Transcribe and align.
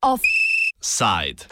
Offside. 0.00 1.44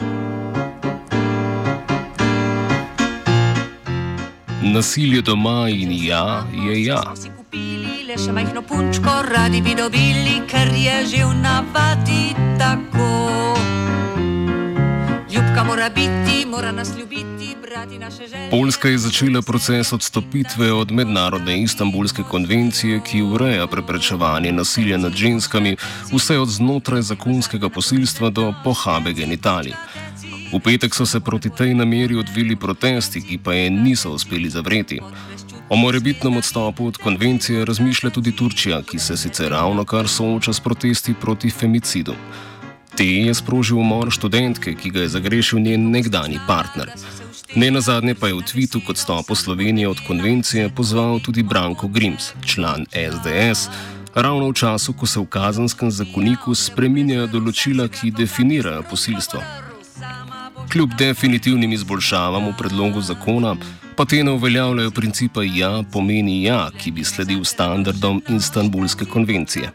Nasilje 4.61 5.21
doma 5.21 5.69
in 5.69 5.91
ja 5.91 6.43
je 6.53 6.85
ja. 6.85 7.03
Le 8.07 8.17
še 8.17 8.31
majhno 8.31 8.61
punčko, 8.61 9.21
radi 9.29 9.61
bi 9.61 9.75
dobili, 9.75 10.41
ker 10.49 10.73
je 10.73 10.97
že 11.05 11.25
v 11.25 11.33
navadi 11.43 12.33
tako. 12.57 13.11
Ljubka 15.29 15.63
mora 15.63 15.89
biti, 15.89 16.45
mora 16.49 16.71
nas 16.71 16.95
ljubiti. 16.97 17.34
Poljska 18.51 18.89
je 18.89 18.97
začela 18.97 19.41
proces 19.41 19.93
odstopitve 19.93 20.73
od 20.73 20.91
mednarodne 20.91 21.61
istambulske 21.61 22.23
konvencije, 22.23 23.01
ki 23.05 23.21
ureja 23.21 23.67
preprečevanje 23.67 24.51
nasilja 24.51 24.97
nad 24.97 25.13
ženskami, 25.13 25.75
vse 26.11 26.39
od 26.39 26.49
znotraj 26.49 27.01
zakonskega 27.01 27.69
posilstva 27.69 28.29
do 28.29 28.53
pohabe 28.63 29.13
genitalij. 29.13 29.73
V 30.53 30.59
petek 30.59 30.95
so 30.95 31.05
se 31.05 31.19
proti 31.19 31.49
tej 31.49 31.73
nameri 31.73 32.15
odvili 32.15 32.55
protesti, 32.55 33.21
ki 33.21 33.37
pa 33.37 33.53
je 33.53 33.69
niso 33.69 34.11
uspeli 34.11 34.49
zavreti. 34.49 34.99
O 35.69 35.75
morebitnem 35.75 36.37
odstopu 36.37 36.87
od 36.87 36.97
konvencije 36.97 37.65
razmišlja 37.65 38.09
tudi 38.09 38.31
Turčija, 38.31 38.81
ki 38.83 38.99
se 38.99 39.17
sicer 39.17 39.51
ravno 39.51 39.85
kar 39.85 40.07
sooča 40.07 40.53
s 40.53 40.59
protesti 40.59 41.13
proti 41.13 41.49
femicidu. 41.49 42.15
Te 42.95 43.05
je 43.05 43.33
sprožil 43.33 43.77
umor 43.77 44.11
študentke, 44.11 44.75
ki 44.75 44.89
ga 44.89 44.99
je 44.99 45.09
zagrešil 45.09 45.59
njen 45.59 45.89
nekdani 45.91 46.39
partner. 46.47 46.91
Ne 47.55 47.71
na 47.71 47.81
zadnje 47.81 48.15
pa 48.19 48.27
je 48.27 48.33
v 48.35 48.43
tvitu 48.43 48.81
kot 48.83 48.97
stopu 48.97 49.35
Slovenije 49.35 49.87
od 49.87 49.99
konvencije 50.07 50.69
pozval 50.69 51.19
tudi 51.19 51.43
Branko 51.43 51.87
Grims, 51.87 52.33
član 52.45 52.85
SDS, 52.91 53.69
ravno 54.15 54.49
v 54.49 54.53
času, 54.53 54.93
ko 54.93 55.07
se 55.07 55.19
v 55.19 55.25
kazenskem 55.25 55.91
zakoniku 55.91 56.55
spreminjajo 56.55 57.27
določila, 57.31 57.87
ki 57.87 58.11
definirajo 58.11 58.83
posilstvo. 58.91 59.39
Kljub 60.67 60.97
definitivnim 60.99 61.71
izboljšavam 61.71 62.51
v 62.51 62.57
predlogu 62.59 63.01
zakona, 63.01 63.55
pa 63.95 64.03
te 64.03 64.19
ne 64.23 64.35
uveljavljajo 64.35 64.91
principa 64.91 65.43
ja 65.47 65.79
pomeni 65.91 66.43
ja, 66.43 66.67
ki 66.75 66.91
bi 66.91 67.07
sledil 67.07 67.47
standardom 67.47 68.19
Istanbulske 68.35 69.07
konvencije. 69.07 69.71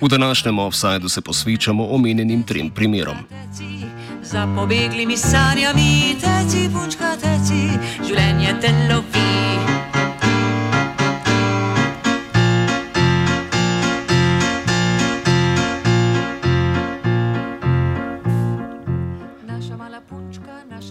V 0.00 0.08
današnjem 0.08 0.58
offsajdu 0.58 1.08
se 1.08 1.20
posvečamo 1.20 1.88
omenjenim 1.88 2.42
trem 2.42 2.70
primerom. 2.70 3.24
Za 4.28 4.44
pobeglimi 4.56 5.16
sanjami, 5.16 6.12
teci, 6.20 6.68
punčka, 6.68 7.14
teci, 7.16 7.62
življenje 8.04 8.52
te 8.60 8.72
lovi. 8.90 9.24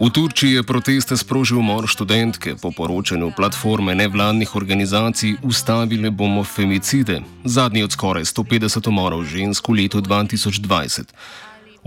V 0.02 0.10
Turčiji 0.10 0.58
je 0.58 0.64
proteste 0.64 1.14
sprožil 1.18 1.62
umor 1.62 1.86
študentke, 1.86 2.56
po 2.58 2.74
poročanju 2.74 3.32
platforme 3.38 3.94
nevladnih 3.94 4.56
organizacij 4.56 5.38
Ustavile 5.46 6.10
bomo 6.10 6.42
femicide, 6.44 7.22
zadnji 7.46 7.84
od 7.84 7.94
skoraj 7.94 8.26
150 8.26 8.90
umorov 8.90 9.30
žensk 9.30 9.70
v 9.70 9.84
letu 9.86 10.02
2020. 10.02 11.14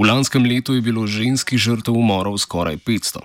V 0.01 0.09
lanskem 0.09 0.41
letu 0.49 0.73
je 0.73 0.81
bilo 0.81 1.05
ženskih 1.05 1.61
žrtev 1.61 1.93
umorov 1.93 2.39
skoraj 2.41 2.81
500. 2.89 3.21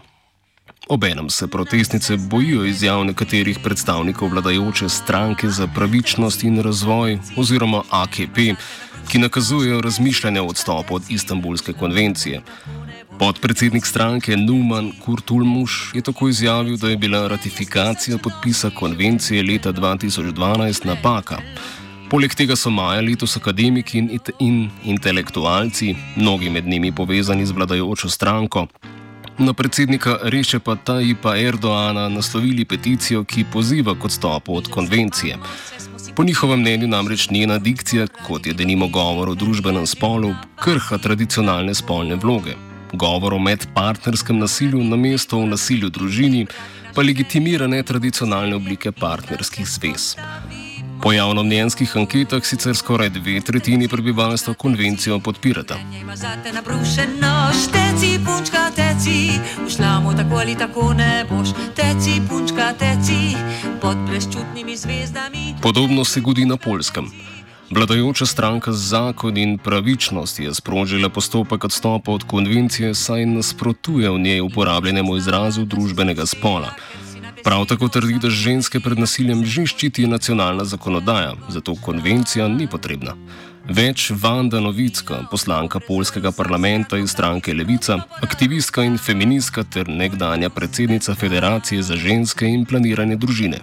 Obenem 0.92 1.30
se 1.30 1.48
protestnice 1.48 2.18
bojijo 2.18 2.66
izjav 2.68 3.06
nekaterih 3.08 3.60
predstavnikov 3.64 4.30
vladajoče 4.30 4.90
stranke 4.90 5.50
za 5.50 5.68
pravičnost 5.68 6.44
in 6.44 6.60
razvoj 6.60 7.20
oziroma 7.38 7.84
AKP, 7.90 8.60
ki 9.08 9.24
nakazujejo 9.24 9.80
razmišljanje 9.82 10.42
o 10.42 10.52
odstopu 10.52 10.96
od 10.96 11.04
Istanbulske 11.10 11.74
konvencije. 11.74 12.42
Podpredsednik 13.20 13.86
stranke 13.86 14.38
Numan 14.38 14.92
Kurtulmuš 15.06 15.92
je 15.96 16.02
tako 16.02 16.28
izjavil, 16.28 16.78
da 16.78 16.90
je 16.90 16.98
bila 16.98 17.28
ratifikacija 17.28 18.18
podpisa 18.18 18.70
konvencije 18.70 19.44
leta 19.44 19.74
2012 19.74 20.86
napaka. 20.86 21.40
Poleg 22.10 22.36
tega 22.38 22.56
so 22.56 22.70
maja 22.70 23.02
letos 23.02 23.34
akademiki 23.38 23.98
in, 23.98 24.10
in 24.40 24.58
intelektualci, 24.84 25.96
mnogi 26.16 26.50
med 26.50 26.68
njimi 26.68 26.92
povezani 26.92 27.46
z 27.46 27.52
vladajočo 27.52 28.10
stranko, 28.10 28.68
na 29.38 29.54
predsednika 29.54 30.18
Rešepa 30.24 30.76
Tajipa 30.76 31.38
Erdoana 31.38 32.10
naslovili 32.10 32.66
peticijo, 32.66 33.24
ki 33.24 33.46
poziva 33.54 33.96
k 33.96 34.06
odstopu 34.06 34.56
od 34.56 34.70
konvencije. 34.70 35.38
Po 36.16 36.24
njihovem 36.24 36.60
mnenju 36.60 36.88
namreč 36.88 37.30
njena 37.30 37.58
dikcija, 37.58 38.08
kot 38.28 38.48
je 38.48 38.54
denimo 38.54 38.88
govor 38.88 39.30
o 39.30 39.36
družbenem 39.36 39.86
spolu, 39.86 40.36
krha 40.56 40.98
tradicionalne 40.98 41.74
spolne 41.76 42.16
vloge. 42.16 42.54
Govor 42.94 43.34
o 43.34 43.40
medpartnerskem 43.40 44.40
nasilju 44.40 44.84
na 44.84 44.96
mesto 44.96 45.40
v 45.40 45.50
nasilju 45.52 45.90
družini 45.90 46.46
pa 46.96 47.02
legitimira 47.02 47.68
netradicionalne 47.68 48.56
oblike 48.56 48.92
partnerskih 48.92 49.68
zvez. 49.68 50.16
Po 51.06 51.12
javnomnenjskih 51.14 51.92
anketah 52.02 52.42
sicer 52.42 52.74
skoraj 52.74 53.12
dve 53.14 53.42
tretjini 53.42 53.88
prebivalstva 53.88 54.54
konvencijo 54.54 55.20
podpirata. 55.20 55.76
Šteci, 57.54 58.10
punčka, 58.26 58.72
teci, 58.74 59.38
v 59.66 59.70
šlamu 59.70 60.16
tako 60.18 60.36
ali 60.42 60.56
tako 60.58 60.94
ne 60.94 61.26
boš, 61.30 61.54
teci, 61.78 62.18
punčka, 62.30 62.74
teci, 62.74 63.38
pod 63.82 63.98
brezčutnimi 64.10 64.78
zvezdami. 64.78 65.56
Podobno 65.62 66.06
se 66.06 66.22
godi 66.22 66.46
na 66.46 66.58
polskem. 66.58 67.12
Vladajoča 67.70 68.26
stranka 68.26 68.72
Zakon 68.72 69.38
in 69.38 69.58
pravičnost 69.58 70.40
je 70.40 70.54
sprožila 70.54 71.10
postopek 71.10 71.64
odstopa 71.64 72.12
od 72.12 72.24
konvencije, 72.24 72.96
saj 72.96 73.26
nasprotuje 73.26 74.10
v 74.10 74.20
njej 74.20 74.42
uporabljenemu 74.42 75.18
izrazu 75.18 75.66
družbenega 75.66 76.26
spola. 76.26 76.74
Prav 77.46 77.66
tako 77.66 77.88
trdi, 77.88 78.16
da 78.22 78.30
ženske 78.30 78.80
pred 78.82 78.98
nasiljem 78.98 79.44
že 79.46 79.68
ščiti 79.70 80.08
nacionalna 80.10 80.64
zakonodaja, 80.66 81.36
zato 81.54 81.76
konvencija 81.88 82.48
ni 82.50 82.66
potrebna. 82.68 83.14
Več 83.70 84.08
Vanda 84.24 84.58
Novicka, 84.60 85.20
poslanka 85.30 85.78
polskega 85.88 86.32
parlamenta 86.34 86.98
iz 86.98 87.14
stranke 87.14 87.54
Levica, 87.54 88.00
aktivistka 88.26 88.82
in 88.90 88.98
feministka 88.98 89.62
ter 89.76 89.86
nekdanja 90.02 90.50
predsednica 90.50 91.14
Federacije 91.14 91.86
za 91.86 91.96
ženske 91.96 92.50
in 92.50 92.66
planiranje 92.66 93.18
družine. 93.22 93.60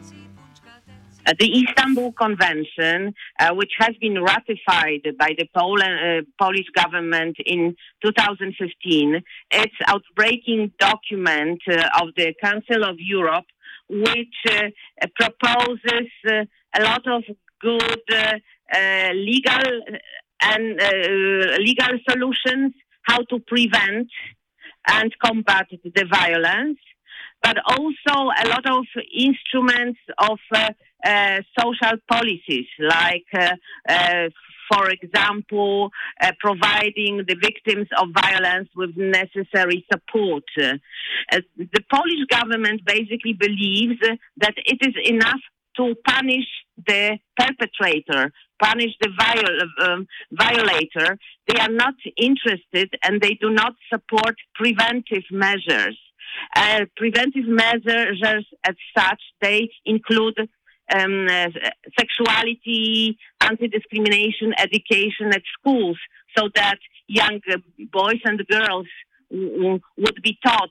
The 1.26 1.46
Istanbul 1.46 2.12
Convention, 2.18 3.14
uh, 3.40 3.50
which 3.54 3.74
has 3.78 3.94
been 4.00 4.18
ratified 4.22 5.02
by 5.18 5.34
the 5.38 5.46
Pol- 5.54 5.82
uh, 5.82 6.22
Polish 6.38 6.70
government 6.74 7.36
in 7.46 7.74
2015, 8.02 9.22
it's 9.50 9.78
outbreaking 9.86 10.70
document 10.78 11.60
uh, 11.66 12.02
of 12.02 12.14
the 12.16 12.34
Council 12.42 12.84
of 12.84 12.96
Europe, 12.98 13.46
which 13.92 14.36
uh, 14.48 15.06
proposes 15.14 16.08
uh, 16.26 16.44
a 16.74 16.82
lot 16.82 17.06
of 17.06 17.22
good 17.60 18.02
uh, 18.10 19.12
legal 19.12 19.82
and 20.40 20.80
legal 21.60 21.98
solutions 22.08 22.72
how 23.02 23.18
to 23.30 23.38
prevent 23.46 24.08
and 24.88 25.12
combat 25.22 25.66
the 25.70 26.06
violence 26.10 26.78
but 27.42 27.56
also 27.66 28.30
a 28.44 28.48
lot 28.48 28.64
of 28.66 28.84
instruments 29.12 29.98
of 30.18 30.38
uh, 30.54 30.70
uh, 31.04 31.40
social 31.58 31.98
policies, 32.08 32.66
like, 32.78 33.26
uh, 33.34 34.28
for 34.72 34.88
example, 34.90 35.90
uh, 36.20 36.32
providing 36.40 37.24
the 37.28 37.36
victims 37.40 37.88
of 38.00 38.08
violence 38.14 38.68
with 38.74 38.96
necessary 38.96 39.84
support. 39.92 40.44
Uh, 40.60 40.78
the 41.56 41.84
Polish 41.92 42.24
government 42.30 42.80
basically 42.86 43.34
believes 43.34 44.00
that 44.38 44.54
it 44.56 44.78
is 44.80 44.94
enough 45.04 45.40
to 45.76 45.94
punish 46.06 46.46
the 46.86 47.18
perpetrator, 47.36 48.32
punish 48.62 48.92
the 49.00 49.10
viol- 49.18 49.90
um, 49.90 50.06
violator. 50.32 51.18
They 51.48 51.58
are 51.60 51.70
not 51.70 51.94
interested 52.16 52.94
and 53.02 53.20
they 53.20 53.38
do 53.40 53.50
not 53.50 53.74
support 53.92 54.36
preventive 54.54 55.24
measures. 55.30 55.98
Uh, 56.56 56.86
preventive 56.96 57.46
measures 57.46 58.22
as 58.24 58.74
such, 58.96 59.20
they 59.40 59.70
include 59.84 60.36
um, 60.94 61.26
uh, 61.28 61.48
sexuality, 61.98 63.18
anti-discrimination 63.40 64.54
education 64.58 65.28
at 65.32 65.42
schools 65.58 65.98
so 66.36 66.48
that 66.54 66.78
young 67.06 67.40
uh, 67.50 67.56
boys 67.92 68.20
and 68.24 68.44
girls 68.48 68.86
would 69.30 70.22
be 70.22 70.38
taught 70.44 70.70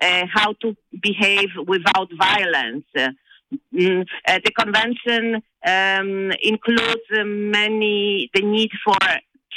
uh, 0.00 0.24
how 0.32 0.52
to 0.54 0.76
behave 1.02 1.48
without 1.66 2.08
violence. 2.18 2.84
Uh, 2.96 3.08
mm, 3.74 4.06
uh, 4.26 4.38
the 4.44 4.52
convention 4.52 5.42
um, 5.66 6.32
includes 6.42 7.08
many 7.10 8.30
the 8.34 8.42
need 8.42 8.70
for 8.84 8.96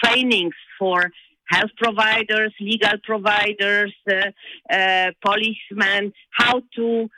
trainings 0.04 0.56
for 0.80 1.12
health 1.48 1.72
providers, 1.78 2.54
legal 2.60 2.98
providers, 3.04 3.94
uh, 4.10 5.12
policemen, 5.24 6.14
how 6.32 6.62
to 6.76 7.10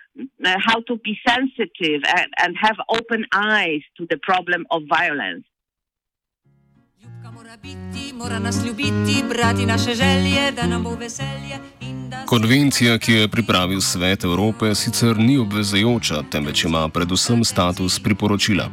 how 0.68 0.80
to 0.88 0.96
be 0.98 1.18
sensitive 1.28 2.02
and, 2.08 2.30
and 2.38 2.56
have 2.62 2.78
open 2.90 3.26
eyes 3.34 3.82
to 3.98 4.06
the 4.10 4.18
problem 4.18 4.66
of 4.72 4.84
violence. 4.90 5.46
Konvencija, 12.26 12.98
ki 12.98 13.14
jo 13.14 13.20
je 13.20 13.28
pripravil 13.28 13.82
Svet 13.82 14.24
Evrope, 14.24 14.76
sicer 14.76 15.18
ni 15.18 15.38
obvezajoča, 15.38 16.24
temveč 16.32 16.64
ima 16.64 16.90
predvsem 16.90 17.44
status 17.44 18.00
priporočila. 18.00 18.70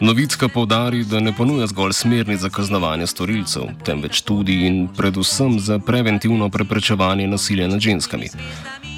Novicka 0.00 0.48
povdari, 0.48 1.04
da 1.04 1.20
ne 1.20 1.32
ponuja 1.36 1.66
zgolj 1.66 1.92
smernic 1.92 2.40
za 2.40 2.48
kaznovanje 2.48 3.06
storilcev, 3.06 3.62
temveč 3.84 4.20
tudi 4.20 4.66
in 4.66 4.88
predvsem 4.96 5.58
za 5.60 5.78
preventivno 5.78 6.48
preprečevanje 6.50 7.26
nasilja 7.26 7.68
nad 7.68 7.80
ženskami. 7.80 8.28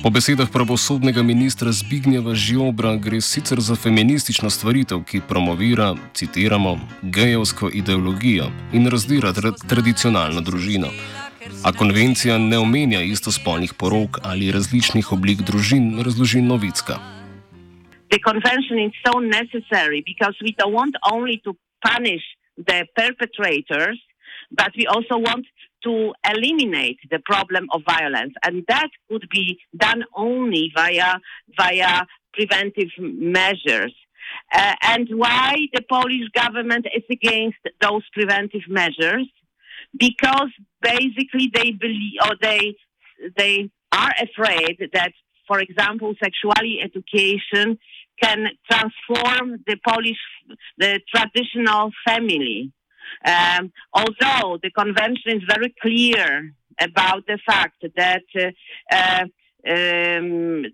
Po 0.00 0.08
besedah 0.08 0.48
pravosodnega 0.48 1.20
ministra 1.20 1.68
Zbignjeva 1.76 2.32
Žiobra 2.32 2.96
gre 2.96 3.20
sicer 3.20 3.60
za 3.60 3.76
feministično 3.76 4.48
stvaritev, 4.48 5.02
ki 5.04 5.20
promovira, 5.28 5.92
citiramo, 6.16 6.78
gejevsko 7.02 7.68
ideologijo 7.68 8.48
in 8.72 8.88
razdira 8.88 9.32
tra 9.36 9.52
tradicionalno 9.52 10.40
družino. 10.40 10.88
A 11.64 11.72
konvencija 11.76 12.38
ne 12.38 12.58
omenja 12.58 13.02
istospolnih 13.04 13.76
porok 13.76 14.24
ali 14.24 14.48
različnih 14.48 15.12
oblik 15.12 15.44
družin, 15.44 16.00
razloži 16.00 16.40
Novicka. 16.40 16.96
The 18.08 18.20
convention 18.24 18.80
is 18.80 18.96
so 19.04 19.20
necessary 19.20 20.00
because 20.00 20.34
we 20.40 20.56
don't 20.56 20.72
want 20.72 20.96
only 21.12 21.36
to 21.44 21.52
punish 21.84 22.24
the 22.56 22.88
perpetrators, 22.96 24.00
but 24.50 24.72
we 24.80 24.88
also 24.88 25.20
want 25.20 25.44
to 25.84 26.12
eliminate 26.28 26.98
the 27.10 27.18
problem 27.24 27.68
of 27.72 27.82
violence, 27.86 28.34
and 28.44 28.64
that 28.68 28.88
could 29.08 29.26
be 29.30 29.58
done 29.76 30.04
only 30.14 30.72
via 30.74 31.14
via 31.58 32.02
preventive 32.32 32.90
measures. 32.98 33.94
Uh, 34.52 34.74
and 34.82 35.08
why 35.12 35.56
the 35.72 35.82
Polish 35.82 36.28
government 36.34 36.86
is 36.94 37.02
against 37.10 37.58
those 37.80 38.02
preventive 38.12 38.62
measures? 38.68 39.28
Because 39.98 40.50
basically 40.82 41.50
they 41.52 41.72
believe 41.72 42.20
or 42.24 42.36
they 42.40 42.76
they 43.36 43.70
are 43.92 44.12
afraid 44.20 44.78
that, 44.92 45.12
for 45.48 45.58
example, 45.60 46.14
sexuality 46.22 46.80
education 46.82 47.78
can 48.22 48.46
transform 48.70 49.58
the 49.66 49.76
Polish 49.86 50.18
the 50.78 51.00
traditional 51.12 51.90
family 52.06 52.72
um, 53.24 53.72
although 53.92 54.58
the 54.62 54.70
convention 54.70 55.36
is 55.38 55.42
very 55.48 55.74
clear 55.80 56.52
about 56.80 57.26
the 57.26 57.38
fact 57.46 57.84
that 57.96 58.22
uh, 58.90 59.24
um, 59.68 60.64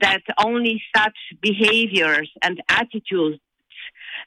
that 0.00 0.22
only 0.44 0.82
such 0.96 1.16
behaviors 1.40 2.30
and 2.42 2.62
attitudes 2.68 3.38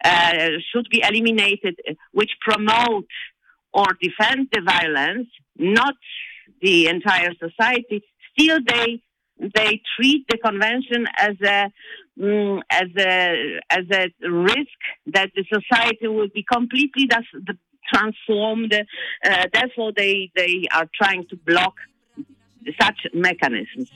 uh, 0.03 0.49
should 0.71 0.87
be 0.89 1.03
eliminated, 1.07 1.79
which 2.11 2.31
promote 2.41 3.07
or 3.73 3.85
defend 4.01 4.47
the 4.51 4.61
violence, 4.61 5.27
not 5.57 5.95
the 6.61 6.87
entire 6.87 7.33
society. 7.39 8.03
Still, 8.37 8.59
they 8.65 9.01
they 9.55 9.81
treat 9.95 10.25
the 10.29 10.37
convention 10.37 11.07
as 11.17 11.35
a 11.41 11.71
um, 12.21 12.61
as 12.69 12.89
a 12.97 13.59
as 13.69 13.85
a 13.91 14.03
risk 14.29 14.79
that 15.07 15.31
the 15.35 15.43
society 15.51 16.07
will 16.07 16.29
be 16.33 16.43
completely 16.43 17.07
transformed. 17.91 18.73
Uh, 18.73 19.45
therefore, 19.53 19.91
they 19.95 20.31
they 20.35 20.65
are 20.73 20.87
trying 20.93 21.25
to 21.29 21.35
block 21.37 21.75
such 22.79 23.07
mechanisms. 23.13 23.89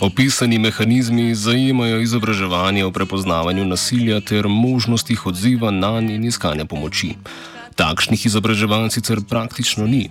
Opisani 0.00 0.58
mehanizmi 0.58 1.34
zajemajo 1.34 2.00
izobraževanje 2.00 2.84
o 2.84 2.90
prepoznavanju 2.90 3.64
nasilja 3.64 4.20
ter 4.20 4.48
možnostih 4.48 5.26
odziva 5.26 5.70
na 5.70 6.00
nj 6.00 6.14
in 6.14 6.24
iskanja 6.24 6.64
pomoči. 6.64 7.14
Takšnih 7.76 8.26
izobraževanj 8.26 8.90
sicer 8.90 9.18
praktično 9.28 9.86
ni. 9.86 10.08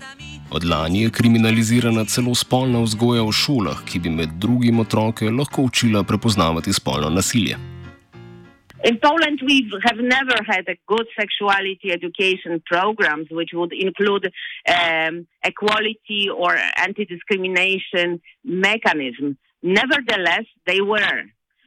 Od 0.52 0.64
lani 0.66 1.04
je 1.04 1.12
kriminalizirana 1.18 2.06
celo 2.06 2.34
spolna 2.36 2.82
vzgoja 2.84 3.24
v 3.24 3.32
šolah, 3.32 3.84
ki 3.88 4.00
bi 4.04 4.10
med 4.10 4.34
drugim 4.42 4.80
otroke 4.84 5.30
lahko 5.30 5.68
učila 5.70 6.04
prepoznavati 6.04 6.74
spolno 6.74 7.10
nasilje. 7.10 7.58
In 8.84 8.98
Poland, 8.98 9.40
we 9.46 9.70
have 9.86 10.00
never 10.02 10.38
had 10.52 10.66
a 10.68 10.78
good 10.88 11.08
sexuality 11.20 11.92
education 11.92 12.62
programs, 12.66 13.28
which 13.30 13.54
would 13.54 13.74
include 13.74 14.26
um, 14.68 15.28
equality 15.44 16.24
or 16.36 16.58
anti-discrimination 16.78 18.20
mechanism. 18.44 19.38
Nevertheless, 19.62 20.48
they 20.66 20.82
were. 20.82 21.22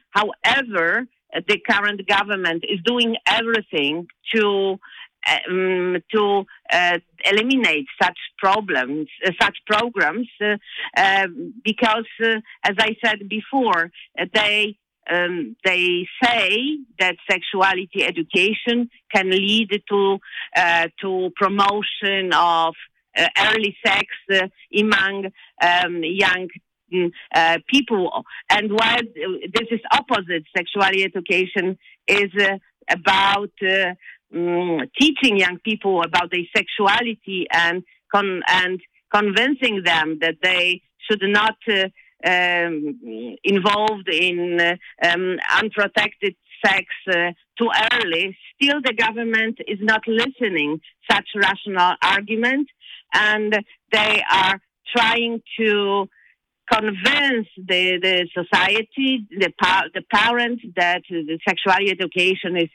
However, 0.09 1.07
the 1.47 1.57
current 1.69 2.05
government 2.07 2.63
is 2.67 2.79
doing 2.83 3.15
everything 3.25 4.07
to 4.33 4.77
um, 5.27 5.97
to 6.13 6.45
uh, 6.71 6.99
eliminate 7.25 7.87
such 8.01 8.17
problems, 8.37 9.07
uh, 9.25 9.31
such 9.41 9.57
programs, 9.65 10.27
uh, 10.41 10.57
um, 10.97 11.53
because, 11.63 12.07
uh, 12.23 12.39
as 12.63 12.75
I 12.77 12.95
said 13.03 13.27
before, 13.29 13.91
they 14.33 14.77
um, 15.11 15.55
they 15.63 16.07
say 16.23 16.79
that 16.99 17.15
sexuality 17.29 18.03
education 18.03 18.89
can 19.13 19.29
lead 19.29 19.69
to 19.89 20.17
uh, 20.55 20.87
to 21.01 21.31
promotion 21.35 22.33
of 22.33 22.73
uh, 23.17 23.27
early 23.37 23.77
sex 23.85 24.07
among 24.73 25.31
um, 25.61 26.01
young 26.03 26.47
uh, 27.33 27.57
people. 27.67 28.23
And 28.49 28.71
while 28.71 29.01
this 29.53 29.67
is 29.71 29.79
opposite, 29.91 30.43
sexuality 30.55 31.03
education 31.03 31.77
is 32.07 32.31
uh, 32.39 32.57
about 32.89 33.51
uh, 33.61 33.93
um, 34.35 34.81
teaching 34.99 35.37
young 35.37 35.57
people 35.63 36.01
about 36.03 36.31
their 36.31 36.43
sexuality 36.55 37.47
and 37.51 37.83
con- 38.13 38.43
and 38.47 38.79
convincing 39.13 39.83
them 39.83 40.19
that 40.21 40.35
they 40.41 40.81
should 41.09 41.21
not 41.23 41.55
uh, 41.69 41.87
um, 42.25 42.99
involved 43.43 44.09
in 44.09 44.59
uh, 44.59 44.75
um, 45.03 45.37
unprotected 45.57 46.35
sex 46.65 46.85
uh, 47.09 47.31
too 47.57 47.69
early. 47.93 48.35
Still, 48.55 48.81
the 48.81 48.93
government 48.93 49.59
is 49.67 49.79
not 49.81 50.01
listening 50.07 50.79
such 51.09 51.27
rational 51.35 51.93
argument, 52.01 52.67
and 53.13 53.63
they 53.91 54.23
are 54.31 54.59
trying 54.95 55.41
to 55.59 56.07
convince 56.71 57.47
the, 57.57 57.99
the 58.01 58.27
society, 58.33 59.27
the, 59.29 59.51
the 59.93 60.01
parents, 60.13 60.63
that 60.75 61.03
the 61.09 61.39
sexuality 61.47 61.91
education 61.91 62.57
is 62.57 62.69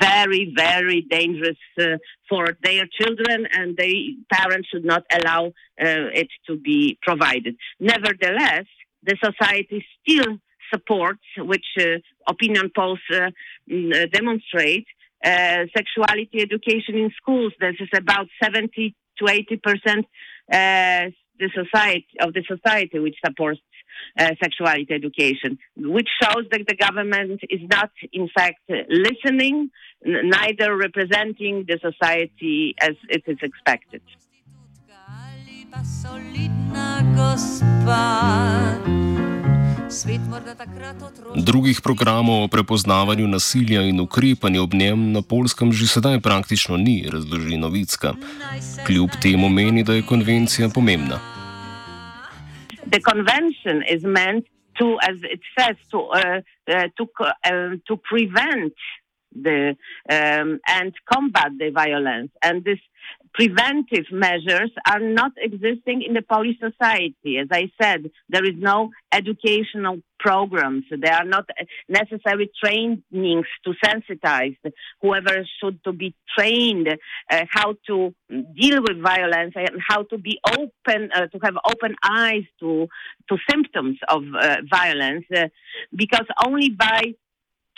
very, 0.00 0.52
very 0.56 1.06
dangerous 1.08 1.56
uh, 1.80 1.96
for 2.28 2.56
their 2.62 2.84
children, 3.00 3.46
and 3.52 3.76
the 3.76 4.16
parents 4.32 4.68
should 4.70 4.84
not 4.84 5.04
allow 5.10 5.46
uh, 5.46 6.12
it 6.14 6.28
to 6.46 6.56
be 6.56 6.98
provided. 7.02 7.56
Nevertheless, 7.80 8.66
the 9.02 9.16
society 9.22 9.84
still 10.02 10.38
supports, 10.72 11.24
which 11.38 11.64
uh, 11.78 11.98
opinion 12.28 12.70
polls 12.74 13.00
uh, 13.12 13.30
mm, 13.70 13.94
uh, 13.94 14.06
demonstrate, 14.12 14.86
uh, 15.24 15.64
sexuality 15.76 16.40
education 16.40 16.94
in 16.94 17.10
schools. 17.16 17.52
This 17.60 17.76
is 17.80 17.88
about 17.94 18.28
70 18.42 18.94
to 19.18 19.28
80 19.28 19.56
percent 19.56 20.06
the 21.38 21.50
society 21.54 22.06
of 22.20 22.32
the 22.34 22.42
society 22.46 22.98
which 22.98 23.16
supports 23.24 23.60
uh, 24.18 24.30
sexuality 24.42 24.92
education, 24.92 25.58
which 25.76 26.08
shows 26.22 26.44
that 26.50 26.64
the 26.66 26.76
government 26.76 27.40
is 27.50 27.60
not, 27.70 27.90
in 28.12 28.28
fact, 28.34 28.60
listening, 28.88 29.70
neither 30.04 30.76
representing 30.76 31.64
the 31.66 31.78
society 31.80 32.74
as 32.80 32.94
it 33.08 33.22
is 33.26 33.38
expected. 33.42 34.02
Drugih 41.36 41.80
programov 41.80 42.42
o 42.44 42.48
prepoznavanju 42.48 43.28
nasilja 43.28 43.82
in 43.82 44.00
ukrepanju 44.00 44.62
ob 44.62 44.74
njem 44.74 45.12
na 45.12 45.22
polskem 45.22 45.72
že 45.72 45.86
sedaj 45.86 46.20
praktično 46.20 46.76
ni, 46.76 47.08
razloži 47.12 47.56
Novicka. 47.56 48.12
Kljub 48.86 49.10
temu 49.22 49.48
meni, 49.48 49.84
da 49.84 49.94
je 49.94 50.02
konvencija 50.02 50.68
pomembna. 50.68 51.20
The 52.92 53.00
convention 53.00 53.82
is 53.94 54.02
meant 54.04 54.44
to, 54.78 54.96
as 55.10 55.16
it 55.34 55.40
says, 55.56 55.76
to 55.90 55.98
uh, 55.98 56.40
uh, 56.68 56.88
to 56.96 57.04
uh, 57.20 57.80
to 57.88 57.96
prevent 58.10 58.76
the 59.34 59.76
um, 60.10 60.60
and 60.66 60.92
combat 61.10 61.52
the 61.58 61.70
violence, 61.70 62.30
and 62.42 62.64
this 62.64 62.78
preventive 63.34 64.06
measures 64.10 64.70
are 64.90 65.00
not 65.00 65.32
existing 65.36 66.02
in 66.02 66.14
the 66.14 66.22
Polish 66.22 66.56
society. 66.58 67.38
As 67.38 67.48
I 67.50 67.70
said, 67.80 68.10
there 68.28 68.44
is 68.44 68.56
no 68.56 68.90
educational 69.12 69.98
programs. 70.18 70.84
There 70.90 71.14
are 71.14 71.24
not 71.24 71.48
necessary 71.88 72.50
trainings 72.62 73.46
to 73.64 73.74
sensitize 73.84 74.56
whoever 75.00 75.46
should 75.60 75.82
to 75.84 75.92
be 75.92 76.14
trained 76.36 76.88
uh, 77.30 77.44
how 77.50 77.74
to 77.86 78.14
deal 78.28 78.82
with 78.82 79.00
violence 79.00 79.52
and 79.54 79.80
how 79.86 80.02
to 80.04 80.18
be 80.18 80.40
open, 80.46 81.10
uh, 81.14 81.26
to 81.26 81.38
have 81.42 81.56
open 81.66 81.94
eyes 82.02 82.44
to 82.60 82.88
to 83.28 83.36
symptoms 83.48 83.98
of 84.08 84.22
uh, 84.40 84.56
violence, 84.68 85.24
uh, 85.36 85.48
because 85.94 86.26
only 86.44 86.70
by 86.70 87.14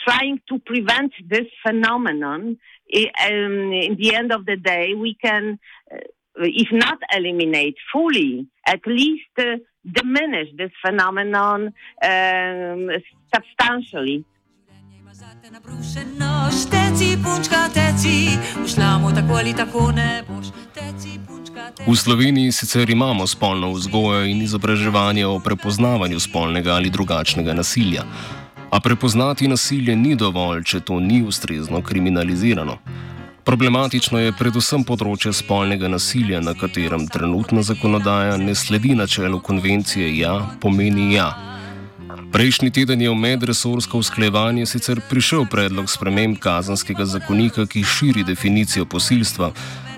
trying 0.05 0.41
to 0.49 0.59
prevent 0.59 1.11
this 1.29 1.47
phenomenon, 1.65 2.57
um, 2.91 3.73
in 3.87 3.95
the 3.99 4.15
end 4.15 4.31
of 4.31 4.45
the 4.45 4.57
day, 4.57 4.93
we 4.93 5.15
can, 5.21 5.59
uh, 5.91 5.97
if 6.37 6.69
not 6.71 6.99
eliminate 7.15 7.75
fully, 7.91 8.47
at 8.67 8.81
least 8.85 9.33
uh, 9.37 9.57
diminish 9.89 10.49
this 10.57 10.71
phenomenon 10.83 11.73
um, 12.03 12.89
substantially. 13.33 14.25
V 21.87 21.95
Sloveniji 21.95 22.51
sicer 22.51 22.89
imamo 22.89 23.27
spolno 23.27 23.71
vzgojo 23.71 24.25
in 24.25 24.41
izobraževanje 24.41 25.25
o 25.25 25.39
prepoznavanju 25.39 26.19
spolnega 26.19 26.73
ali 26.73 26.89
drugačnega 26.89 27.53
nasilja. 27.53 28.03
A 28.71 28.79
prepoznati 28.79 29.47
nasilje 29.47 29.95
ni 29.95 30.15
dovolj, 30.15 30.63
če 30.63 30.79
to 30.79 30.99
ni 30.99 31.21
ustrezno 31.27 31.81
kriminalizirano. 31.81 32.77
Problematično 33.43 34.19
je 34.21 34.33
predvsem 34.37 34.85
področje 34.87 35.33
spolnega 35.35 35.89
nasilja, 35.91 36.39
na 36.39 36.53
katerem 36.55 37.07
trenutna 37.11 37.65
zakonodaja 37.67 38.37
ne 38.39 38.55
sledi 38.55 38.93
načelu 38.95 39.41
konvencije 39.43 40.11
Ja 40.17 40.35
pomeni 40.61 41.09
Ja. 41.15 41.33
Prejšnji 42.31 42.71
teden 42.71 43.01
je 43.03 43.09
v 43.11 43.17
medresorsko 43.19 43.99
usklejevanje 43.99 44.65
sicer 44.65 45.01
prišel 45.09 45.49
predlog 45.51 45.89
sprememb 45.91 46.37
kazanskega 46.39 47.03
zakonika, 47.05 47.65
ki 47.67 47.83
širi 47.83 48.23
definicijo 48.23 48.85
posilstva, 48.85 49.51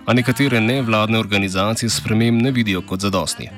a 0.05 0.13
nekatere 0.17 0.61
nevladne 0.61 1.19
organizacije 1.19 1.89
sprememb 1.93 2.41
ne 2.41 2.51
vidijo 2.51 2.81
kot 2.81 3.05
zadostni. 3.05 3.51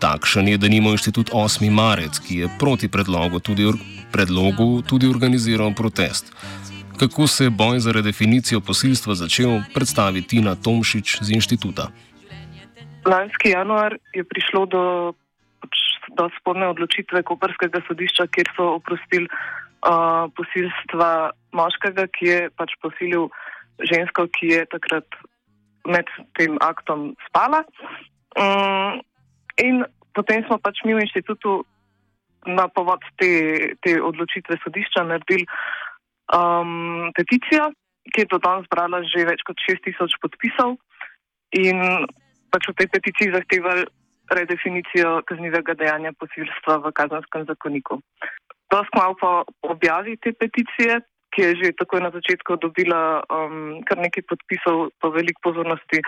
Takšen 0.00 0.48
je 0.48 0.56
denimo 0.58 0.96
inštitut 0.96 1.30
8. 1.32 1.70
marec, 1.70 2.18
ki 2.24 2.40
je 2.44 2.48
proti 2.58 2.88
predlogu 2.88 3.40
tudi 3.40 3.68
predlogu 4.12 4.82
tudi 4.82 5.08
organiziral 5.08 5.74
protest. 5.76 6.32
Kako 6.98 7.26
se 7.26 7.44
je 7.44 7.50
boj 7.50 7.78
za 7.78 7.92
redefinicijo 7.92 8.60
posilstva 8.60 9.14
začel, 9.14 9.60
predstavi 9.74 10.22
Tina 10.22 10.54
Tomšič 10.54 11.20
z 11.20 11.28
inštituta. 11.36 11.92
Lanski 13.06 13.52
januar 13.52 13.98
je 14.14 14.24
prišlo 14.24 14.66
do, 14.66 14.84
pač, 15.60 15.76
do 16.16 16.28
sporne 16.40 16.66
odločitve 16.72 17.22
Koperskega 17.22 17.84
sodišča, 17.86 18.26
kjer 18.32 18.48
so 18.56 18.80
oprostili 18.80 19.28
uh, 19.28 20.26
posilstva 20.34 21.30
moškega, 21.52 22.08
ki 22.16 22.24
je 22.26 22.40
pač 22.56 22.74
posilil 22.82 23.28
žensko, 23.78 24.26
ki 24.32 24.46
je 24.56 24.62
takrat 24.72 25.06
med 25.86 26.08
tem 26.34 26.58
aktom 26.64 27.12
spala. 27.28 27.62
Um, 28.34 29.04
in 29.60 29.84
potem 30.16 30.42
smo 30.48 30.58
pač 30.58 30.82
mi 30.84 30.96
v 30.96 31.04
inštitutu 31.04 31.62
na 32.46 32.68
povod 32.68 33.02
te, 33.20 33.30
te 33.82 33.96
odločitve 34.02 34.58
sodišča 34.64 35.04
naredili 35.04 35.46
um, 36.32 37.10
peticijo, 37.16 37.70
ki 38.14 38.24
je 38.24 38.30
do 38.30 38.38
danes 38.38 38.66
zbrala 38.70 39.02
že 39.06 39.26
več 39.26 39.42
kot 39.46 39.58
6000 39.66 40.20
podpisov 40.22 40.76
in 41.58 42.06
pač 42.50 42.68
v 42.70 42.78
tej 42.78 42.88
peticiji 42.94 43.34
zahtevali 43.34 43.86
redefinicijo 44.30 45.22
kaznivega 45.26 45.74
dejanja 45.78 46.10
posilstva 46.18 46.82
v 46.82 46.92
kazanskem 46.94 47.46
zakoniku. 47.46 48.00
Smo 48.66 48.82
malo 48.98 49.14
po 49.14 49.30
objavi 49.62 50.16
te 50.18 50.32
peticije, 50.34 50.98
ki 51.30 51.42
je 51.42 51.50
že 51.60 51.78
takoj 51.78 52.00
na 52.02 52.10
začetku 52.10 52.58
dobila 52.58 53.22
um, 53.30 53.82
kar 53.86 53.98
nekaj 53.98 54.26
podpisov, 54.26 54.90
pa 54.98 55.12
veliko 55.14 55.38
pozornosti 55.42 56.02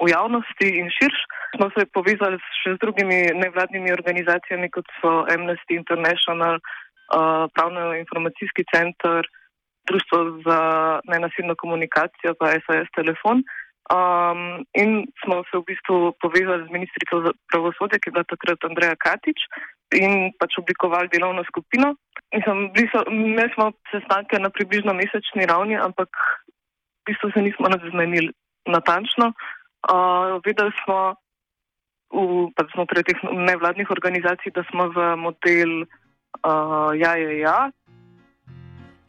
v 0.00 0.10
javnosti 0.10 0.68
in 0.80 0.88
širš. 0.96 1.18
Smo 1.56 1.70
se 1.74 1.86
povezali 1.94 2.38
še 2.62 2.76
z 2.76 2.80
drugimi 2.82 3.20
nevladnimi 3.36 3.92
organizacijami, 3.92 4.70
kot 4.74 4.88
so 5.00 5.24
Amnesty 5.32 5.76
International, 5.76 6.60
uh, 6.60 7.46
Pravno-informacijski 7.54 8.64
center, 8.74 9.26
Društvo 9.88 10.18
za 10.46 10.60
nenasilno 11.08 11.56
komunikacijo, 11.56 12.36
pa 12.38 12.54
SAS 12.64 12.88
Telefon. 12.94 13.42
Um, 13.90 14.62
in 14.78 15.08
smo 15.24 15.42
se 15.50 15.58
v 15.58 15.66
bistvu 15.66 16.14
povezali 16.22 16.62
z 16.68 16.70
ministrico 16.70 17.24
za 17.26 17.32
pravosodje, 17.50 17.98
ki 17.98 18.08
je 18.08 18.14
bila 18.14 18.26
takrat 18.28 18.66
Andreja 18.68 18.94
Katič, 18.94 19.40
in 19.98 20.30
pač 20.38 20.58
oblikovali 20.58 21.10
delovno 21.10 21.42
skupino. 21.48 21.94
Mi 22.30 23.44
smo 23.54 23.72
sestanke 23.90 24.38
na 24.38 24.50
približno 24.50 24.94
mesečni 24.94 25.46
ravni, 25.46 25.74
ampak 25.74 26.08
v 27.02 27.10
bistvu 27.10 27.30
se 27.34 27.42
nismo 27.42 27.66
nadzmenili 27.66 28.30
natančno. 28.70 29.32
Uh, 29.88 30.36
videli 30.44 30.72
smo 30.84 31.16
v, 32.12 32.50
znotraj 32.74 33.06
teh 33.06 33.18
nevladnih 33.24 33.90
organizacij, 33.90 34.52
da 34.52 34.62
smo 34.68 34.90
v 34.92 35.16
model 35.16 35.84
uh, 36.44 36.92
Ja, 36.98 37.14
je 37.16 37.38
ja. 37.40 37.70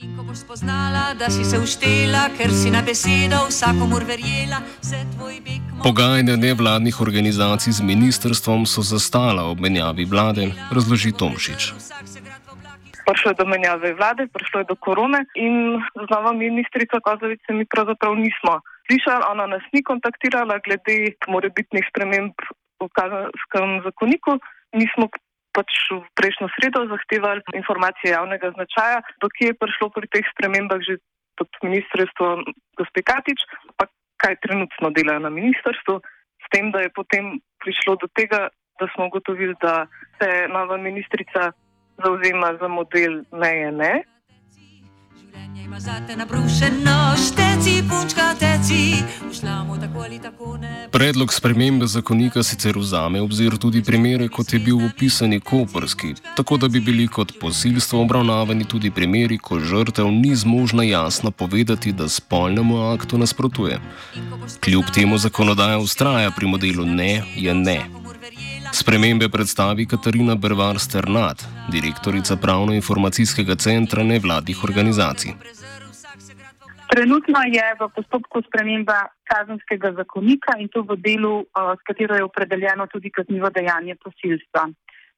In 0.01 0.17
ko 0.17 0.23
boš 0.23 0.37
spoznala, 0.37 1.13
da 1.13 1.29
si 1.29 1.43
se 1.45 1.59
uštela, 1.61 2.33
ker 2.37 2.49
si 2.49 2.71
na 2.73 2.81
besedo 2.81 3.45
vsakomur 3.49 4.01
verjela, 4.01 4.57
se 4.81 4.97
tvoj 5.13 5.37
beg. 5.45 5.61
Pogajanja 5.83 6.35
nevladnih 6.35 7.01
organizacij 7.01 7.73
z 7.73 7.81
ministrstvom 7.85 8.65
so 8.65 8.81
zastala 8.81 9.45
ob 9.45 9.59
menjavi 9.59 10.05
vlade, 10.05 10.49
razloži 10.71 11.11
Tomšič. 11.11 11.73
Prišlo 13.05 13.31
je 13.31 13.39
do 13.41 13.45
menjave 13.45 13.93
vlade, 13.93 14.27
prišlo 14.31 14.61
je 14.61 14.69
do 14.71 14.75
korone 14.75 15.25
in 15.35 15.81
z 15.81 16.05
novo 16.09 16.33
ministrico 16.33 17.01
Kozovice 17.01 17.53
mi 17.53 17.65
pravzaprav 17.65 18.15
nismo 18.15 18.61
slišali, 18.87 19.23
ona 19.31 19.45
nas 19.47 19.63
ni 19.73 19.83
kontaktirala 19.83 20.61
glede 20.65 21.17
morebitnih 21.27 21.85
sprememb 21.89 22.35
v 22.81 22.87
kazenskem 22.97 23.81
zakoniku. 23.85 24.37
Mi 24.77 24.85
smo 24.95 25.09
pač 25.51 25.67
v 25.91 26.03
prejšnjo 26.15 26.47
sredo 26.55 26.87
zahtevali 26.87 27.43
informacije 27.53 28.15
javnega 28.15 28.51
značaja, 28.55 29.03
do 29.19 29.27
kje 29.27 29.51
je 29.51 29.59
prišlo 29.59 29.87
pri 29.91 30.07
teh 30.07 30.25
spremembah 30.31 30.79
že 30.79 30.99
pod 31.35 31.49
ministrstvo 31.63 32.43
gospe 32.77 33.01
Katič, 33.03 33.39
pa 33.75 33.87
kaj 34.21 34.39
trenutno 34.45 34.93
delajo 34.93 35.25
na 35.25 35.31
ministrstvu, 35.33 35.99
s 36.41 36.47
tem, 36.53 36.69
da 36.71 36.85
je 36.85 36.93
potem 36.93 37.41
prišlo 37.61 37.97
do 37.97 38.07
tega, 38.13 38.49
da 38.79 38.85
smo 38.93 39.09
ugotovili, 39.09 39.55
da 39.61 39.89
se 40.21 40.47
nova 40.49 40.77
ministrica 40.77 41.51
zauzema 42.05 42.57
za 42.59 42.67
model 42.67 43.23
ne 43.31 43.51
je 43.57 43.71
ne. 43.71 44.03
Ima 45.65 45.79
zate 45.79 46.15
nabrušeno 46.15 47.15
šteci, 47.27 47.83
punčka 47.89 48.33
teci, 48.39 49.03
ušlamo 49.31 49.77
tako 49.77 49.99
ali 49.99 50.19
tako 50.19 50.57
ne. 50.57 50.87
Predlog 50.91 51.33
spremembe 51.33 51.87
zakonika 51.87 52.43
sicer 52.43 52.77
vzame 52.77 53.21
obzir 53.21 53.57
tudi 53.57 53.83
primere, 53.83 54.27
kot 54.27 54.53
je 54.53 54.59
bil 54.59 54.85
opisani 54.85 55.39
koperski, 55.39 56.13
tako 56.35 56.57
da 56.57 56.67
bi 56.67 56.79
bili 56.79 57.07
kot 57.07 57.39
posilstvo 57.39 58.01
obravnavani 58.01 58.65
tudi 58.65 58.91
primeri, 58.91 59.37
ko 59.37 59.59
žrtev 59.59 60.11
ni 60.11 60.35
zmožna 60.35 60.83
jasno 60.83 61.31
povedati, 61.31 61.91
da 61.91 62.09
spolnemu 62.09 62.91
aktu 62.91 63.17
nasprotuje. 63.17 63.79
Kljub 64.63 64.85
temu 64.93 65.17
zakonodaja 65.17 65.77
ustraja 65.77 66.31
pri 66.31 66.47
modelu 66.47 66.85
ne 66.85 67.23
je 67.35 67.53
ne. 67.53 67.81
Spremembe 68.71 69.29
predstavi 69.29 69.85
Katarina 69.85 70.35
Brvar 70.35 70.79
Sternat, 70.79 71.43
direktorica 71.71 72.37
Pravno-informacijskega 72.37 73.55
centra 73.55 74.03
nevladnih 74.03 74.63
organizacij. 74.63 75.33
Trenutno 76.91 77.39
je 77.55 77.65
v 77.79 77.87
postopku 77.95 78.41
sprememba 78.47 79.11
kazenskega 79.23 79.91
zakonika 79.99 80.55
in 80.59 80.67
to 80.71 80.83
v 80.83 80.95
delu, 81.03 81.43
s 81.51 81.81
katero 81.87 82.15
je 82.15 82.23
opredeljeno 82.23 82.87
tudi 82.87 83.11
kaznivo 83.11 83.49
dejanje 83.49 83.95
posilstva. 83.95 84.63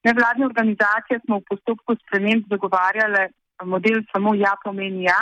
Nevladne 0.04 0.46
organizacije 0.46 1.22
smo 1.26 1.40
v 1.40 1.48
postopku 1.50 1.96
sprememb 2.02 2.50
zagovarjale 2.50 3.30
model 3.64 4.02
samo 4.12 4.34
ja 4.36 4.54
pomeni 4.64 5.04
ja, 5.04 5.22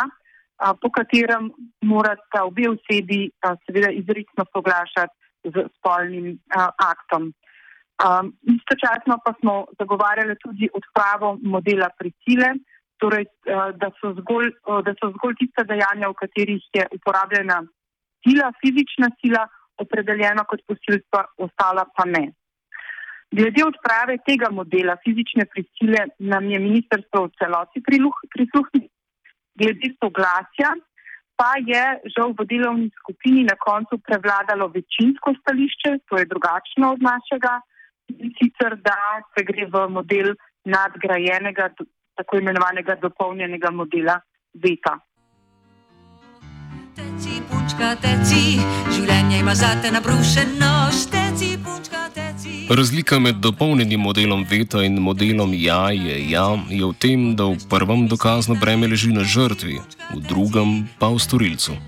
po 0.81 0.89
katerem 0.89 1.51
morata 1.81 2.43
obe 2.45 2.69
osebi 2.69 3.29
seveda 3.65 3.91
izrecno 3.91 4.45
soglašati 4.53 5.13
z 5.43 5.67
spolnim 5.77 6.39
aktom. 6.77 7.33
Um, 8.01 8.33
istočasno 8.57 9.19
pa 9.25 9.33
smo 9.39 9.65
zagovarjali 9.79 10.35
tudi 10.41 10.69
odpravo 10.73 11.37
modela 11.43 11.89
prisile, 11.99 12.53
torej, 12.97 13.25
uh, 13.29 13.69
da, 13.77 13.91
so 13.99 14.13
zgolj, 14.19 14.49
uh, 14.65 14.81
da 14.85 14.95
so 14.97 15.11
zgolj 15.15 15.35
tiste 15.41 15.65
dejanja, 15.69 16.09
v 16.09 16.17
katerih 16.23 16.63
je 16.73 16.87
uporabljena 16.97 17.61
sila, 18.23 18.51
fizična 18.61 19.11
sila, 19.21 19.45
opredeljena 19.77 20.45
kot 20.49 20.63
posilstva, 20.67 21.25
ostala 21.45 21.85
pa 21.95 22.05
ne. 22.09 22.31
Glede 23.31 23.63
odprave 23.63 24.17
tega 24.25 24.49
modela 24.51 24.97
fizične 25.05 25.45
prisile 25.53 26.07
nam 26.19 26.49
je 26.49 26.59
ministrstvo 26.59 27.27
v 27.27 27.35
celoti 27.37 27.83
prisluhnilo, 27.85 28.89
glede 29.61 29.93
soglasja 30.01 30.73
pa 31.41 31.57
je 31.57 31.83
žal 32.13 32.33
v 32.37 32.45
delovni 32.45 32.89
skupini 33.01 33.41
na 33.49 33.57
koncu 33.57 33.97
prevladalo 33.97 34.67
večinsko 34.77 35.33
stališče, 35.41 35.91
to 36.05 36.19
je 36.21 36.29
drugačno 36.29 36.91
od 36.93 37.01
našega, 37.01 37.53
in 38.07 38.33
sicer 38.39 38.77
da 38.81 38.97
se 39.33 39.43
gre 39.43 39.65
v 39.65 39.87
model 39.89 40.33
nadgrajenega, 40.65 41.69
tako 42.15 42.37
imenovanega 42.37 42.95
dopolnjenega 43.01 43.71
modela 43.71 44.19
VETA. 44.53 44.99
Teci, 46.95 47.39
punčka, 47.49 47.95
teci, 48.03 48.59
življenje 48.91 49.39
ima 49.39 49.53
zate 49.55 49.91
nabrušeno, 49.95 50.71
teci, 51.11 51.55
punčka, 51.63 52.09
teci. 52.13 52.67
Razlika 52.69 53.19
med 53.19 53.39
dopolnjenim 53.39 54.03
modelom 54.03 54.43
VETA 54.49 54.83
in 54.83 54.99
modelom 54.99 55.53
JA 55.55 55.91
je, 55.95 56.17
ja, 56.29 56.45
je 56.69 56.83
v 56.83 56.93
tem, 56.99 57.31
da 57.35 57.47
v 57.47 57.63
prvem 57.71 58.05
dokazno 58.11 58.59
breme 58.59 58.91
leži 58.91 59.13
na 59.15 59.23
žrtvi, 59.23 59.79
v 60.11 60.19
drugem 60.27 60.83
pa 60.99 61.09
v 61.09 61.23
storilcu. 61.23 61.79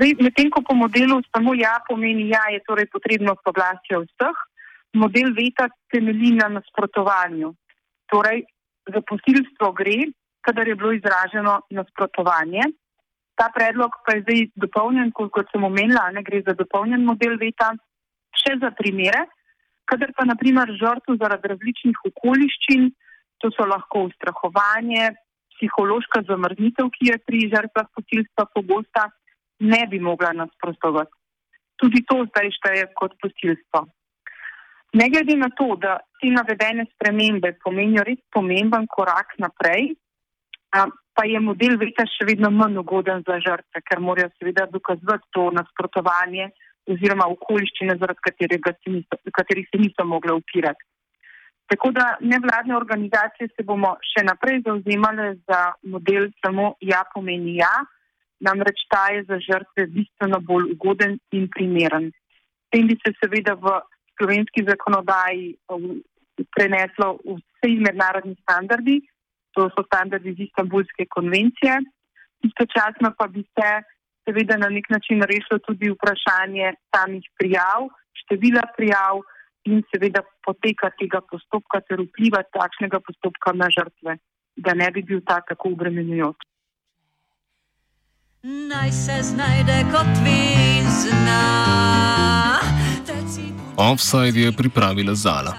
Medtem 0.00 0.48
ko 0.48 0.64
po 0.64 0.72
modelu 0.72 1.20
samo 1.28 1.52
ja 1.52 1.76
pomeni 1.84 2.32
ja, 2.32 2.40
je 2.48 2.64
torej 2.64 2.88
potrebno 2.88 3.36
soglasje 3.44 4.00
vseh, 4.00 4.38
model 4.94 5.32
VETA 5.34 5.68
temelji 5.92 6.34
na 6.36 6.48
nasprotovanju. 6.48 7.54
Torej, 8.12 8.44
za 8.92 9.00
posilstvo 9.00 9.72
gre, 9.72 10.12
kadar 10.40 10.68
je 10.68 10.74
bilo 10.74 10.92
izraženo 10.92 11.60
nasprotovanje. 11.70 12.62
Ta 13.34 13.48
predlog 13.54 13.90
pa 14.06 14.16
je 14.16 14.22
zdaj 14.22 14.40
dopolnjen, 14.54 15.12
kot 15.12 15.48
sem 15.52 15.64
omenila, 15.64 16.10
ne 16.12 16.22
gre 16.22 16.42
za 16.46 16.54
dopolnjen 16.58 17.04
model 17.04 17.38
VETA, 17.40 17.72
še 18.36 18.58
za 18.60 18.70
primere, 18.76 19.24
kadar 19.88 20.12
pa 20.16 20.26
naprimer 20.28 20.70
žrtvo 20.80 21.16
zaradi 21.20 21.52
različnih 21.54 22.04
okoliščin, 22.10 22.90
to 23.40 23.50
so 23.56 23.66
lahko 23.66 24.06
ustrahovanje, 24.10 25.10
psihološka 25.56 26.22
zamrznitev, 26.28 26.90
ki 26.94 27.10
je 27.10 27.18
pri 27.26 27.40
žrtvah 27.54 27.88
posilstva 27.96 28.46
pogosta, 28.54 29.08
ne 29.62 29.82
bi 29.90 30.00
mogla 30.02 30.32
nasprotovati. 30.36 31.14
Tudi 31.80 32.02
to 32.06 32.22
zdaj 32.28 32.50
šteje 32.58 32.86
kot 32.98 33.16
posilstvo. 33.22 33.86
Ne 34.92 35.08
glede 35.08 35.36
na 35.36 35.48
to, 35.56 35.76
da 35.80 35.96
te 36.20 36.28
navedene 36.28 36.84
spremembe 36.92 37.54
pomenijo 37.64 38.04
res 38.04 38.20
pomemben 38.30 38.86
korak 38.86 39.32
naprej, 39.40 39.94
pa 41.16 41.24
je 41.28 41.40
model 41.40 41.78
VETA 41.80 42.04
še 42.08 42.26
vedno 42.28 42.50
manj 42.52 42.78
ugoden 42.80 43.24
za 43.26 43.38
žrtve, 43.44 43.82
ker 43.88 44.00
morajo 44.00 44.30
seveda 44.36 44.66
dokazati 44.72 45.28
to 45.36 45.48
nasprotovanje 45.56 46.50
oziroma 46.92 47.28
okoliščine, 47.36 47.96
zaradi 48.00 49.00
katerih 49.38 49.68
se 49.68 49.80
niso 49.80 50.04
mogli 50.08 50.34
upirati. 50.34 50.84
Tako 51.72 51.92
da 51.96 52.16
nevladne 52.20 52.76
organizacije 52.76 53.48
se 53.48 53.64
bomo 53.64 53.94
še 54.04 54.24
naprej 54.28 54.60
zauzemale 54.66 55.28
za 55.48 55.60
model 55.88 56.28
samo 56.44 56.74
ja 56.84 57.04
pomeni 57.14 57.56
ja, 57.60 57.72
namreč 58.44 58.82
ta 58.92 59.06
je 59.14 59.22
za 59.28 59.38
žrtve 59.40 59.86
bistveno 59.94 60.40
bolj 60.40 60.72
ugoden 60.74 61.16
in 61.32 61.46
primeren. 61.48 62.10
S 62.10 62.74
tem 62.74 62.90
bi 62.90 62.98
se 63.00 63.14
seveda 63.20 63.54
v 63.54 63.78
slovenski 64.22 64.62
zakonodaji 64.68 65.56
um, 65.68 66.02
preneslo 66.54 67.18
vse 67.26 67.70
mednarodni 67.86 68.36
standardi, 68.42 69.00
to 69.54 69.68
so 69.74 69.82
standardi 69.90 70.30
iz 70.30 70.40
Istanbulske 70.46 71.06
konvencije. 71.10 71.74
Istočasno 72.48 73.12
pa 73.18 73.26
bi 73.26 73.42
se 73.42 73.70
seveda 74.24 74.56
na 74.56 74.68
nek 74.68 74.86
način 74.90 75.22
rešilo 75.22 75.58
tudi 75.66 75.90
vprašanje 75.90 76.74
samih 76.94 77.24
prijav, 77.38 77.88
števila 78.20 78.62
prijav 78.76 79.20
in 79.64 79.82
seveda 79.90 80.22
poteka 80.46 80.90
tega 81.00 81.20
postopka 81.30 81.80
ter 81.88 82.02
vpliva 82.06 82.42
takšnega 82.56 83.00
postopka 83.06 83.52
na 83.52 83.68
žrtve, 83.76 84.16
da 84.56 84.74
ne 84.74 84.90
bi 84.90 85.02
bil 85.02 85.20
ta 85.26 85.40
tako 85.48 85.74
obremenjujoč. 85.76 86.48
Naj 88.42 88.90
se 88.90 89.22
znajde 89.22 89.78
kot 89.92 90.12
vizna. 90.26 92.21
Offside 93.76 94.40
je 94.40 94.52
pripravila 94.52 95.14
Zala. 95.14 95.54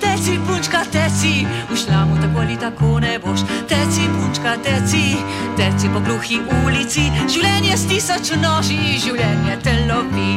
Teci, 0.00 0.38
punčka, 0.46 0.84
teci, 0.84 1.46
v 1.70 1.76
šlamu 1.76 2.16
tako 2.20 2.40
ali 2.40 2.56
tako 2.56 3.00
ne 3.00 3.18
boš. 3.18 3.40
Teci, 3.68 4.06
punčka, 4.12 4.56
teci, 4.62 5.16
teci 5.56 5.88
po 5.88 6.00
gluhi 6.00 6.38
ulici. 6.64 7.08
Življenje 7.28 7.76
s 7.76 7.88
tisoč 7.88 8.34
noži, 8.42 8.98
življenje 9.00 9.56
te 9.64 9.74
lovi, 9.88 10.32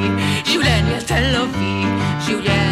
življenje 0.48 1.00
te 1.08 1.20
lovi, 1.36 1.76
življenje. 2.26 2.66